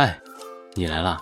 [0.00, 0.16] 嗨，
[0.74, 1.20] 你来啦！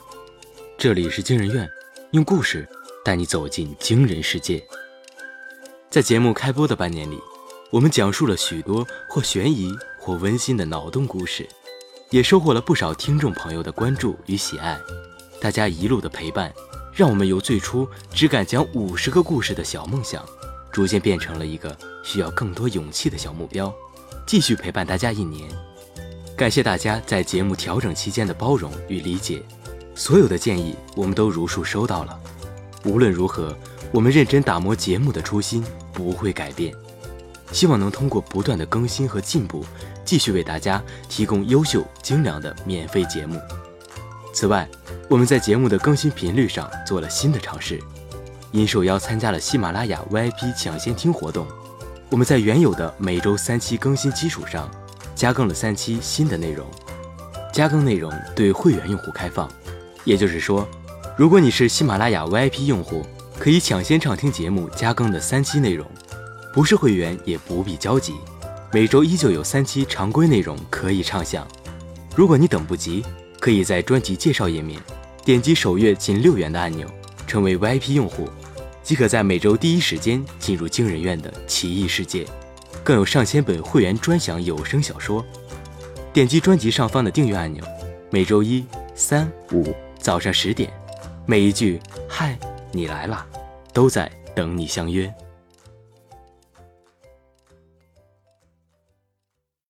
[0.77, 1.67] 这里是惊人院，
[2.11, 2.69] 用故事
[3.03, 4.63] 带你走进惊人世界。
[5.89, 7.19] 在节目开播的半年里，
[7.71, 11.49] 我们讲述了许多或悬疑或温馨的脑洞故事，
[12.11, 14.79] 也收获了不少听众朋友的关注与喜爱。
[15.41, 16.53] 大家一路的陪伴，
[16.93, 20.23] 让我们由最初只敢讲五十个故事的小梦想，
[20.71, 21.75] 逐渐变成了一个
[22.05, 23.75] 需要更多勇气的小目标，
[24.27, 25.49] 继续陪伴大家一年。
[26.37, 29.43] 感谢大家在节目调整期间的包容与理解，
[29.95, 32.21] 所有的建议我们都如数收到了。
[32.85, 33.57] 无论如何，
[33.91, 36.75] 我们认真打磨节目的初心不会改变，
[37.53, 39.65] 希望能通过不断的更新和进步，
[40.05, 43.41] 继续为大家提供优秀精良的免费节目。
[44.35, 44.69] 此外，
[45.09, 47.81] 我们在节目的更新频率上做了新的尝试，
[48.53, 51.47] 因受邀参加了喜马拉雅 VIP 抢先听活动，
[52.11, 54.71] 我们在原有的每周三期更新基础上。
[55.17, 56.67] 加更了三期新的内容，
[57.53, 59.51] 加更内容对会员用户开放，
[60.05, 60.69] 也就是说，
[61.17, 63.05] 如果你是喜马拉雅 VIP 用户，
[63.39, 65.87] 可以抢先畅听节目加更的三期内容；
[66.53, 68.13] 不是会员也不必焦急，
[68.71, 71.49] 每周依旧有三期常规内容可以畅享。
[72.15, 73.03] 如果你等不及，
[73.41, 74.79] 可以在专辑介绍页面
[75.25, 76.87] 点击首月仅六元的按钮，
[77.27, 78.29] 成为 VIP 用户，
[78.83, 82.27] 即可在每周第一时间进入惊人院的奇异世界。
[82.87, 85.25] 更有上千本会员专享有声小说，
[86.13, 87.61] 点击专辑上方的订阅按钮，
[88.11, 90.73] 每周一、三、五早上十点，
[91.27, 92.39] 每一句“嗨，
[92.71, 93.27] 你来啦”，
[93.75, 95.13] 都在等你相约。